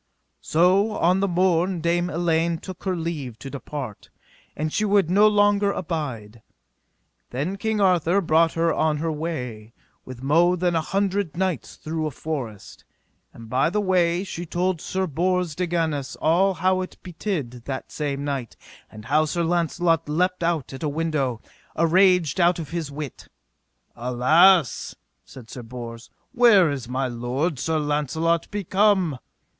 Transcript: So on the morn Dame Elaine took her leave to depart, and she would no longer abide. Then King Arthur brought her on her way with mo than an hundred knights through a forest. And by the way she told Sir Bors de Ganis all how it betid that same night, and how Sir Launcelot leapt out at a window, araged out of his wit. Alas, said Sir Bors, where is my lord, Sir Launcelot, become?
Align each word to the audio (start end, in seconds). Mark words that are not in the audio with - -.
So 0.41 0.93
on 0.93 1.19
the 1.19 1.27
morn 1.27 1.79
Dame 1.79 2.09
Elaine 2.09 2.57
took 2.57 2.85
her 2.85 2.95
leave 2.95 3.37
to 3.37 3.51
depart, 3.51 4.09
and 4.57 4.73
she 4.73 4.83
would 4.83 5.11
no 5.11 5.27
longer 5.27 5.71
abide. 5.71 6.41
Then 7.29 7.55
King 7.55 7.79
Arthur 7.79 8.19
brought 8.19 8.53
her 8.53 8.73
on 8.73 8.97
her 8.97 9.11
way 9.11 9.73
with 10.03 10.23
mo 10.23 10.55
than 10.55 10.75
an 10.75 10.81
hundred 10.81 11.37
knights 11.37 11.75
through 11.75 12.07
a 12.07 12.09
forest. 12.09 12.83
And 13.31 13.47
by 13.47 13.69
the 13.69 13.79
way 13.79 14.23
she 14.23 14.43
told 14.43 14.81
Sir 14.81 15.05
Bors 15.05 15.53
de 15.53 15.67
Ganis 15.67 16.15
all 16.15 16.55
how 16.55 16.81
it 16.81 16.97
betid 17.03 17.65
that 17.65 17.91
same 17.91 18.23
night, 18.25 18.57
and 18.91 19.05
how 19.05 19.25
Sir 19.25 19.43
Launcelot 19.43 20.09
leapt 20.09 20.41
out 20.41 20.73
at 20.73 20.81
a 20.81 20.89
window, 20.89 21.43
araged 21.77 22.39
out 22.39 22.57
of 22.57 22.71
his 22.71 22.89
wit. 22.91 23.27
Alas, 23.95 24.95
said 25.23 25.47
Sir 25.47 25.61
Bors, 25.61 26.09
where 26.31 26.71
is 26.71 26.89
my 26.89 27.07
lord, 27.07 27.59
Sir 27.59 27.77
Launcelot, 27.77 28.49
become? 28.49 29.19